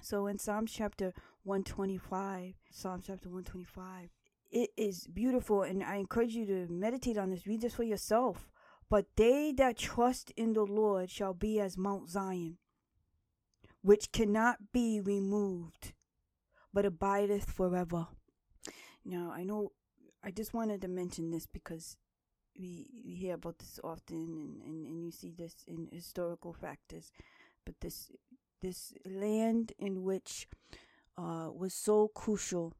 So 0.00 0.26
in 0.26 0.38
Psalms 0.38 0.72
chapter 0.72 1.12
125, 1.42 2.54
Psalms 2.70 3.04
chapter 3.06 3.28
125, 3.28 4.10
it 4.50 4.70
is 4.76 5.06
beautiful, 5.06 5.62
and 5.62 5.82
I 5.82 5.96
encourage 5.96 6.34
you 6.34 6.46
to 6.46 6.72
meditate 6.72 7.18
on 7.18 7.30
this. 7.30 7.46
Read 7.46 7.60
this 7.60 7.74
for 7.74 7.82
yourself. 7.82 8.48
But 8.90 9.04
they 9.16 9.52
that 9.52 9.76
trust 9.76 10.30
in 10.30 10.54
the 10.54 10.64
Lord 10.64 11.10
shall 11.10 11.34
be 11.34 11.60
as 11.60 11.76
Mount 11.76 12.08
Zion, 12.08 12.56
which 13.82 14.12
cannot 14.12 14.72
be 14.72 15.00
removed, 15.00 15.92
but 16.72 16.86
abideth 16.86 17.50
forever. 17.50 18.06
Now, 19.04 19.30
I 19.34 19.44
know 19.44 19.72
I 20.24 20.30
just 20.30 20.54
wanted 20.54 20.80
to 20.82 20.88
mention 20.88 21.30
this 21.30 21.46
because 21.46 21.96
we, 22.58 22.86
we 23.04 23.14
hear 23.14 23.34
about 23.34 23.58
this 23.58 23.78
often 23.84 24.16
and, 24.16 24.62
and, 24.62 24.86
and 24.86 25.04
you 25.04 25.10
see 25.10 25.32
this 25.36 25.64
in 25.66 25.88
historical 25.92 26.54
factors. 26.54 27.12
But 27.64 27.80
this 27.80 28.10
this 28.60 28.92
land 29.04 29.72
in 29.78 30.02
which 30.02 30.48
uh, 31.16 31.50
was 31.52 31.74
so 31.74 32.08
crucial, 32.08 32.72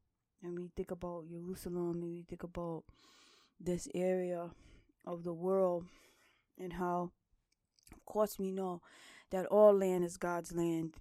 and 0.42 0.58
we 0.58 0.70
think 0.76 0.90
about 0.90 1.28
Jerusalem, 1.28 2.02
and 2.02 2.04
we 2.04 2.22
think 2.22 2.42
about 2.42 2.84
this 3.60 3.88
area 3.94 4.50
of 5.04 5.24
the 5.24 5.32
world 5.32 5.84
and 6.58 6.74
how, 6.74 7.10
of 7.92 8.04
course, 8.04 8.38
we 8.38 8.50
know 8.50 8.80
that 9.30 9.46
all 9.46 9.72
land 9.72 10.04
is 10.04 10.16
God's 10.16 10.52
land. 10.52 10.94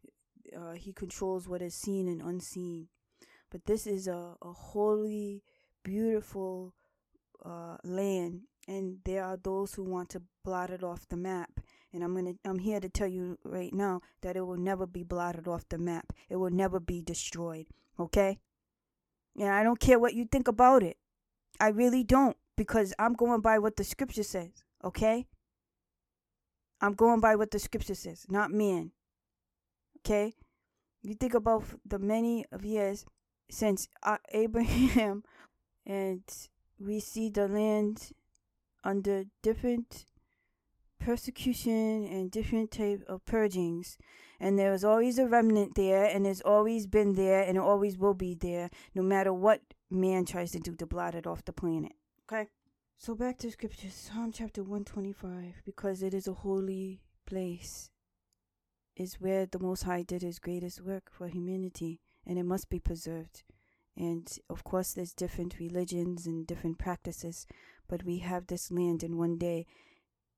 Uh, 0.55 0.73
he 0.73 0.93
controls 0.93 1.47
what 1.47 1.61
is 1.61 1.75
seen 1.75 2.07
and 2.07 2.21
unseen. 2.21 2.87
But 3.51 3.65
this 3.65 3.87
is 3.87 4.07
a, 4.07 4.35
a 4.41 4.51
holy, 4.51 5.43
beautiful 5.83 6.73
uh, 7.43 7.77
land, 7.83 8.41
and 8.67 8.97
there 9.05 9.23
are 9.23 9.37
those 9.37 9.73
who 9.73 9.83
want 9.83 10.09
to 10.09 10.21
blot 10.43 10.69
it 10.69 10.83
off 10.83 11.07
the 11.07 11.17
map. 11.17 11.59
And 11.97 12.03
I'm 12.03 12.13
gonna 12.13 12.35
I'm 12.45 12.59
here 12.59 12.79
to 12.79 12.89
tell 12.89 13.07
you 13.07 13.39
right 13.43 13.73
now 13.73 14.01
that 14.21 14.37
it 14.37 14.41
will 14.41 14.55
never 14.55 14.85
be 14.85 15.01
blotted 15.01 15.47
off 15.47 15.67
the 15.67 15.79
map. 15.79 16.13
It 16.29 16.35
will 16.35 16.51
never 16.51 16.79
be 16.79 17.01
destroyed. 17.01 17.65
Okay? 17.99 18.37
And 19.35 19.49
I 19.49 19.63
don't 19.63 19.79
care 19.79 19.97
what 19.97 20.13
you 20.13 20.25
think 20.25 20.47
about 20.47 20.83
it. 20.83 20.97
I 21.59 21.69
really 21.69 22.03
don't 22.03 22.37
because 22.55 22.93
I'm 22.99 23.13
going 23.13 23.41
by 23.41 23.57
what 23.57 23.77
the 23.77 23.83
scripture 23.83 24.21
says, 24.21 24.51
okay? 24.83 25.25
I'm 26.81 26.93
going 26.93 27.19
by 27.19 27.35
what 27.35 27.49
the 27.49 27.57
scripture 27.57 27.95
says, 27.95 28.27
not 28.29 28.51
man. 28.51 28.91
Okay? 30.01 30.35
You 31.01 31.15
think 31.15 31.33
about 31.33 31.63
the 31.83 31.97
many 31.97 32.45
of 32.51 32.63
years 32.63 33.05
since 33.49 33.87
Abraham 34.33 35.23
and 35.87 36.21
we 36.79 36.99
see 36.99 37.29
the 37.29 37.47
land 37.47 38.11
under 38.83 39.23
different 39.41 40.05
persecution 41.07 42.05
and 42.05 42.31
different 42.31 42.69
type 42.71 43.01
of 43.07 43.25
purgings 43.25 43.97
and 44.39 44.59
there 44.59 44.71
was 44.71 44.83
always 44.83 45.17
a 45.17 45.27
remnant 45.27 45.75
there 45.75 46.03
and 46.03 46.25
there's 46.25 46.41
always 46.41 46.85
been 46.85 47.13
there 47.13 47.41
and 47.41 47.57
always 47.57 47.97
will 47.97 48.13
be 48.13 48.33
there 48.33 48.69
no 48.93 49.01
matter 49.01 49.31
what 49.31 49.61
man 49.89 50.25
tries 50.25 50.51
to 50.51 50.59
do 50.59 50.75
to 50.75 50.85
blot 50.85 51.15
it 51.15 51.25
off 51.25 51.45
the 51.45 51.53
planet 51.53 51.93
Okay. 52.29 52.47
So 52.97 53.15
back 53.15 53.37
to 53.37 53.51
scripture, 53.51 53.89
Psalm 53.89 54.33
chapter 54.33 54.61
125, 54.61 55.61
because 55.63 56.03
it 56.03 56.13
is 56.13 56.27
a 56.27 56.33
holy 56.33 56.99
place, 57.25 57.89
is 58.97 59.21
where 59.21 59.45
the 59.45 59.59
Most 59.59 59.83
High 59.83 60.01
did 60.01 60.23
his 60.23 60.39
greatest 60.39 60.81
work 60.81 61.09
for 61.09 61.27
humanity, 61.27 62.01
and 62.25 62.37
it 62.37 62.43
must 62.43 62.69
be 62.69 62.79
preserved. 62.79 63.43
And 63.95 64.27
of 64.49 64.65
course, 64.65 64.91
there's 64.91 65.13
different 65.13 65.57
religions 65.57 66.27
and 66.27 66.45
different 66.45 66.79
practices, 66.79 67.47
but 67.87 68.03
we 68.03 68.17
have 68.17 68.47
this 68.47 68.71
land, 68.71 69.03
and 69.03 69.17
one 69.17 69.37
day 69.37 69.67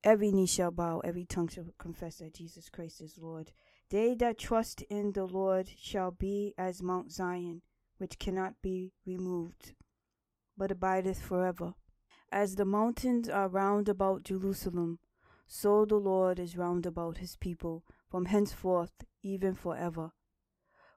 every 0.04 0.32
knee 0.32 0.46
shall 0.46 0.72
bow, 0.72 1.00
every 1.00 1.26
tongue 1.26 1.48
shall 1.48 1.66
confess 1.78 2.18
that 2.18 2.34
Jesus 2.34 2.70
Christ 2.70 3.02
is 3.02 3.18
Lord. 3.18 3.52
They 3.90 4.14
that 4.16 4.38
trust 4.38 4.82
in 4.84 5.14
the 5.14 5.26
Lord 5.26 5.70
shall 5.78 6.12
be 6.12 6.54
as 6.58 6.82
Mount 6.84 7.12
Zion, 7.12 7.62
which 7.98 8.20
cannot 8.20 8.54
be 8.62 8.94
removed 9.06 9.74
but 10.60 10.72
abideth 10.72 11.22
forever. 11.22 11.74
As 12.32 12.56
the 12.56 12.66
mountains 12.66 13.30
are 13.30 13.48
round 13.48 13.88
about 13.88 14.24
Jerusalem, 14.24 15.00
so 15.48 15.86
the 15.86 15.96
Lord 15.96 16.38
is 16.38 16.58
round 16.58 16.86
about 16.86 17.18
his 17.18 17.38
people, 17.38 17.84
from 18.12 18.26
henceforth 18.26 18.92
even 19.24 19.56
forever. 19.56 20.12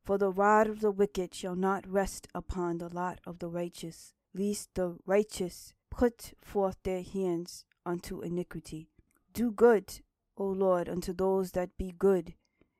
For 0.05 0.19
the 0.19 0.33
rod 0.33 0.67
of 0.67 0.81
the 0.81 0.91
wicked 0.91 1.33
shall 1.33 1.55
not 1.55 1.87
rest 1.87 2.27
upon 2.35 2.79
the 2.79 2.89
lot 2.89 3.21
of 3.25 3.39
the 3.39 3.49
righteous, 3.49 4.13
lest 4.35 4.75
the 4.75 4.97
righteous 5.07 5.73
put 5.91 6.35
forth 6.43 6.77
their 6.83 7.03
hands 7.03 7.65
unto 7.87 8.21
iniquity. 8.21 8.91
Do 9.33 9.51
good, 9.51 10.01
O 10.37 10.45
Lord, 10.45 10.89
unto 10.89 11.15
those 11.15 11.53
that 11.53 11.79
be 11.79 11.95
good, 11.97 12.35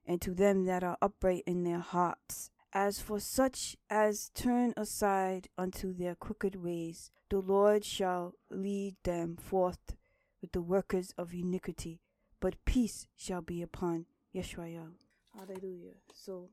and 0.05 0.21
to 0.21 0.35
them 0.35 0.65
that 0.67 0.85
are 0.85 0.99
upright 1.01 1.45
in 1.47 1.65
their 1.65 1.79
hearts. 1.79 2.51
As 2.75 3.01
for 3.01 3.21
such 3.21 3.77
as 3.89 4.31
turn 4.35 4.75
aside 4.77 5.49
unto 5.57 5.95
their 5.95 6.15
crooked 6.15 6.57
ways, 6.57 7.11
the 7.31 7.39
Lord 7.39 7.85
shall 7.85 8.35
lead 8.51 8.97
them 9.05 9.37
forth 9.37 9.97
with 10.43 10.53
the 10.53 10.61
workers 10.61 11.15
of 11.17 11.33
iniquity, 11.33 12.01
but 12.41 12.63
peace 12.65 13.07
shall 13.17 13.41
be 13.41 13.63
upon 13.63 14.07
Yeshua. 14.35 14.91
Hallelujah. 15.35 15.95
So, 16.13 16.51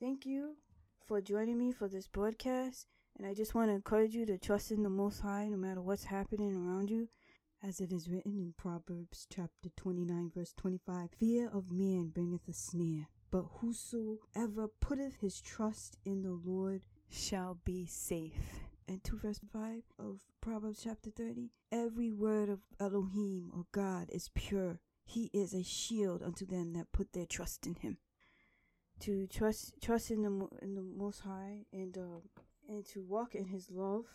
thank 0.00 0.26
you 0.26 0.56
for 1.06 1.20
joining 1.22 1.58
me 1.58 1.72
for 1.72 1.88
this 1.88 2.06
broadcast, 2.06 2.86
and 3.16 3.26
I 3.26 3.32
just 3.32 3.54
want 3.54 3.70
to 3.70 3.74
encourage 3.74 4.14
you 4.14 4.26
to 4.26 4.36
trust 4.36 4.70
in 4.70 4.82
the 4.82 4.90
Most 4.90 5.20
High 5.20 5.48
no 5.48 5.56
matter 5.56 5.80
what's 5.80 6.04
happening 6.04 6.54
around 6.54 6.90
you. 6.90 7.08
As 7.62 7.80
it 7.80 7.92
is 7.92 8.08
written 8.08 8.38
in 8.38 8.54
Proverbs 8.56 9.26
chapter 9.28 9.68
29, 9.76 10.30
verse 10.34 10.54
25 10.56 11.10
Fear 11.18 11.48
of 11.48 11.72
man 11.72 12.08
bringeth 12.08 12.46
a 12.48 12.52
snare 12.52 13.08
but 13.30 13.44
whosoever 13.60 14.68
putteth 14.80 15.16
his 15.20 15.40
trust 15.40 15.98
in 16.04 16.22
the 16.22 16.38
Lord 16.44 16.82
shall 17.08 17.58
be 17.64 17.86
safe. 17.86 18.32
and 18.86 19.02
2 19.04 19.18
verse 19.18 19.40
5 19.52 19.82
of 19.98 20.20
Proverbs 20.40 20.80
chapter 20.84 21.10
30? 21.10 21.50
Every 21.70 22.10
word 22.10 22.48
of 22.48 22.60
Elohim 22.80 23.50
or 23.54 23.66
God 23.72 24.08
is 24.10 24.30
pure. 24.34 24.80
He 25.04 25.30
is 25.34 25.52
a 25.52 25.62
shield 25.62 26.22
unto 26.22 26.46
them 26.46 26.72
that 26.74 26.92
put 26.92 27.12
their 27.12 27.26
trust 27.26 27.66
in 27.66 27.74
him. 27.74 27.98
To 29.00 29.26
trust 29.26 29.74
trust 29.80 30.10
in 30.10 30.22
the 30.22 30.48
in 30.62 30.74
the 30.74 30.82
Most 30.82 31.20
High 31.20 31.66
and 31.72 31.96
uh, 31.96 32.20
and 32.68 32.84
to 32.86 33.00
walk 33.02 33.34
in 33.34 33.46
His 33.46 33.70
love 33.70 34.06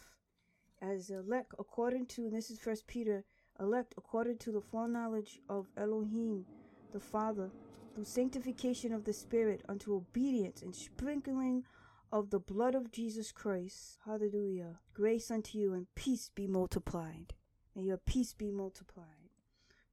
as 0.84 1.10
elect 1.10 1.54
according 1.58 2.06
to 2.06 2.30
this 2.30 2.52
is 2.52 2.60
First 2.60 2.88
Peter 2.88 3.24
elect 3.60 3.94
according 3.98 4.38
to 4.40 4.52
the 4.52 4.60
foreknowledge 4.60 5.40
of 5.48 5.68
Elohim 5.78 6.46
the 6.92 7.00
Father 7.00 7.52
through 7.96 8.04
sanctification 8.04 8.92
of 8.92 9.06
the 9.06 9.13
Spirit 9.13 9.63
unto 9.70 9.96
obedience 9.96 10.62
and 10.62 10.75
sprinkling 10.75 11.63
of 12.12 12.30
the 12.30 12.40
blood 12.40 12.75
of 12.75 12.92
Jesus 12.92 13.32
Christ. 13.32 13.98
Hallelujah. 14.06 14.80
Grace 14.94 15.32
unto 15.32 15.58
you 15.58 15.74
and 15.74 15.88
peace 15.96 16.30
be 16.34 16.48
multiplied. 16.48 17.34
May 17.75 17.84
your 17.84 17.98
peace 17.98 18.34
be 18.34 18.52
multiplied. 18.52 19.06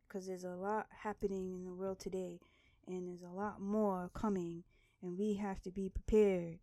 Because 0.06 0.26
there's 0.26 0.44
a 0.44 0.56
lot 0.56 0.86
happening 1.02 1.52
in 1.52 1.64
the 1.64 1.72
world 1.72 2.00
today, 2.00 2.40
and 2.86 3.06
there's 3.06 3.22
a 3.22 3.34
lot 3.34 3.60
more 3.60 4.10
coming, 4.12 4.64
and 5.02 5.16
we 5.16 5.34
have 5.34 5.62
to 5.62 5.70
be 5.70 5.88
prepared 5.88 6.58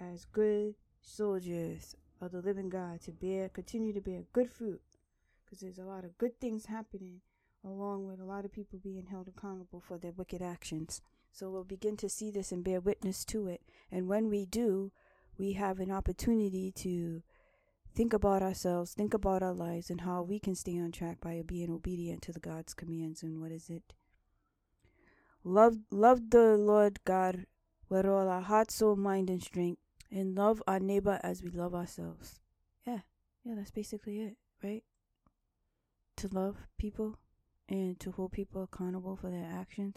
as 0.00 0.24
good 0.24 0.74
soldiers 1.00 1.94
of 2.20 2.32
the 2.32 2.40
living 2.40 2.68
God 2.68 3.00
to 3.02 3.12
bear, 3.12 3.48
continue 3.48 3.92
to 3.92 4.00
bear 4.00 4.22
good 4.32 4.50
fruit. 4.50 4.80
Because 5.44 5.60
there's 5.60 5.78
a 5.78 5.84
lot 5.84 6.04
of 6.04 6.18
good 6.18 6.38
things 6.40 6.66
happening 6.66 7.20
along 7.64 8.06
with 8.06 8.20
a 8.20 8.24
lot 8.24 8.44
of 8.44 8.52
people 8.52 8.78
being 8.78 9.06
held 9.06 9.28
accountable 9.28 9.80
for 9.80 9.98
their 9.98 10.12
wicked 10.12 10.42
actions. 10.42 11.00
So 11.32 11.50
we'll 11.50 11.64
begin 11.64 11.96
to 11.98 12.08
see 12.08 12.30
this 12.30 12.52
and 12.52 12.64
bear 12.64 12.80
witness 12.80 13.24
to 13.26 13.48
it. 13.48 13.62
And 13.90 14.08
when 14.08 14.28
we 14.28 14.46
do, 14.46 14.92
we 15.38 15.52
have 15.52 15.78
an 15.78 15.90
opportunity 15.90 16.72
to 16.72 17.22
think 17.94 18.12
about 18.12 18.42
ourselves, 18.42 18.92
think 18.92 19.14
about 19.14 19.42
our 19.42 19.52
lives, 19.52 19.90
and 19.90 20.02
how 20.02 20.22
we 20.22 20.38
can 20.38 20.54
stay 20.54 20.78
on 20.78 20.92
track 20.92 21.20
by 21.20 21.42
being 21.46 21.70
obedient 21.70 22.22
to 22.22 22.32
the 22.32 22.40
God's 22.40 22.74
commands. 22.74 23.22
And 23.22 23.40
what 23.40 23.52
is 23.52 23.70
it? 23.70 23.94
Love, 25.44 25.76
love 25.90 26.30
the 26.30 26.56
Lord 26.56 27.00
God 27.04 27.46
with 27.88 28.06
all 28.06 28.28
our 28.28 28.42
heart, 28.42 28.70
soul, 28.70 28.96
mind, 28.96 29.30
and 29.30 29.42
strength, 29.42 29.80
and 30.10 30.34
love 30.34 30.62
our 30.66 30.80
neighbor 30.80 31.20
as 31.22 31.42
we 31.42 31.50
love 31.50 31.74
ourselves. 31.74 32.40
Yeah, 32.86 33.00
yeah, 33.44 33.54
that's 33.56 33.70
basically 33.70 34.20
it, 34.20 34.36
right? 34.62 34.82
To 36.16 36.28
love 36.28 36.56
people 36.78 37.18
and 37.68 37.98
to 38.00 38.10
hold 38.10 38.32
people 38.32 38.62
accountable 38.62 39.16
for 39.16 39.30
their 39.30 39.48
actions. 39.52 39.96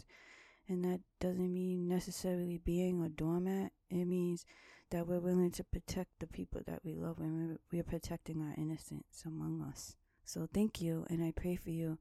And 0.68 0.84
that 0.84 1.00
doesn't 1.20 1.52
mean 1.52 1.88
necessarily 1.88 2.58
being 2.58 3.02
a 3.02 3.08
doormat. 3.08 3.72
It 3.90 4.04
means 4.04 4.46
that 4.90 5.06
we're 5.06 5.18
willing 5.18 5.50
to 5.52 5.64
protect 5.64 6.20
the 6.20 6.26
people 6.26 6.60
that 6.66 6.84
we 6.84 6.94
love 6.94 7.18
and 7.18 7.58
we're 7.72 7.82
protecting 7.82 8.40
our 8.40 8.54
innocence 8.56 9.22
among 9.26 9.62
us. 9.62 9.96
So 10.24 10.48
thank 10.52 10.80
you, 10.80 11.04
and 11.10 11.22
I 11.24 11.32
pray 11.32 11.56
for 11.56 11.70
you 11.70 11.98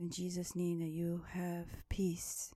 in 0.00 0.10
Jesus' 0.10 0.54
name 0.54 0.78
that 0.78 0.90
you 0.90 1.24
have 1.32 1.66
peace 1.88 2.54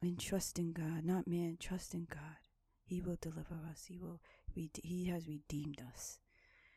and 0.00 0.18
trust 0.18 0.58
in 0.58 0.72
God, 0.72 1.04
not 1.04 1.26
man, 1.26 1.56
trust 1.60 1.92
in 1.94 2.06
God. 2.10 2.43
He 2.84 3.00
will 3.00 3.16
deliver 3.20 3.56
us. 3.70 3.86
He 3.88 3.98
will. 3.98 4.20
He 4.54 5.06
has 5.06 5.26
redeemed 5.26 5.80
us. 5.92 6.18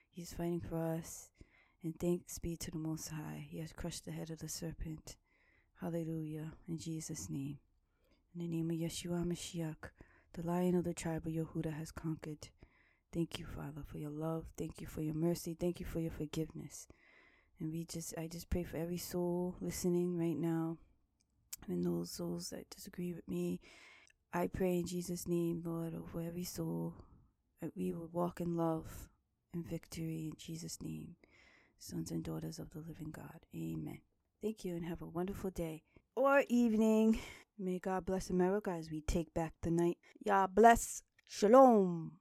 He's 0.09 0.33
fighting 0.33 0.61
for 0.61 0.77
us. 0.77 1.29
And 1.83 1.99
thanks 1.99 2.39
be 2.39 2.57
to 2.57 2.71
the 2.71 2.77
Most 2.77 3.09
High. 3.09 3.45
He 3.47 3.59
has 3.59 3.71
crushed 3.71 4.05
the 4.05 4.11
head 4.11 4.31
of 4.31 4.39
the 4.39 4.49
serpent. 4.49 5.15
Hallelujah. 5.79 6.53
In 6.67 6.79
Jesus' 6.79 7.29
name. 7.29 7.59
In 8.33 8.41
the 8.41 8.47
name 8.47 8.71
of 8.71 8.77
Yeshua 8.77 9.25
Mashiach, 9.25 9.91
the 10.33 10.43
lion 10.43 10.75
of 10.75 10.83
the 10.83 10.93
tribe 10.93 11.27
of 11.27 11.33
Yehuda 11.33 11.73
has 11.73 11.91
conquered. 11.91 12.49
Thank 13.13 13.39
you, 13.39 13.45
Father, 13.45 13.83
for 13.85 13.97
your 13.97 14.09
love. 14.09 14.45
Thank 14.57 14.81
you 14.81 14.87
for 14.87 15.01
your 15.01 15.15
mercy. 15.15 15.55
Thank 15.59 15.79
you 15.79 15.85
for 15.85 15.99
your 15.99 16.11
forgiveness. 16.11 16.87
And 17.59 17.71
we 17.71 17.85
just, 17.85 18.13
I 18.17 18.27
just 18.27 18.49
pray 18.49 18.63
for 18.63 18.77
every 18.77 18.97
soul 18.97 19.55
listening 19.61 20.17
right 20.17 20.37
now, 20.37 20.77
and 21.67 21.83
those 21.85 22.11
souls 22.11 22.49
that 22.49 22.69
disagree 22.69 23.13
with 23.13 23.27
me. 23.27 23.59
I 24.33 24.47
pray 24.47 24.79
in 24.79 24.85
Jesus' 24.85 25.27
name, 25.27 25.61
Lord, 25.65 25.93
over 25.95 26.21
every 26.21 26.43
soul, 26.43 26.93
that 27.61 27.71
we 27.75 27.91
will 27.93 28.09
walk 28.11 28.41
in 28.41 28.55
love 28.55 29.09
and 29.53 29.65
victory 29.65 30.29
in 30.31 30.33
Jesus' 30.37 30.81
name 30.81 31.15
sons 31.79 32.11
and 32.11 32.23
daughters 32.23 32.59
of 32.59 32.69
the 32.71 32.79
living 32.79 33.11
God. 33.11 33.45
Amen. 33.55 33.99
Thank 34.41 34.65
you 34.65 34.75
and 34.75 34.85
have 34.85 35.01
a 35.01 35.05
wonderful 35.05 35.49
day 35.49 35.83
or 36.15 36.43
evening. 36.49 37.19
May 37.59 37.79
God 37.79 38.05
bless 38.05 38.29
America 38.29 38.71
as 38.71 38.91
we 38.91 39.01
take 39.01 39.33
back 39.33 39.53
the 39.61 39.71
night. 39.71 39.97
Yah 40.23 40.47
bless. 40.47 41.01
Shalom. 41.27 42.13